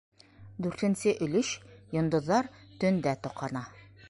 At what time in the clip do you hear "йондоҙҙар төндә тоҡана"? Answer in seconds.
2.01-3.65